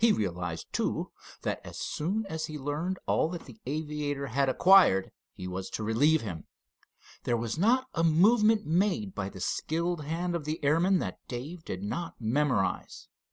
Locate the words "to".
5.70-5.84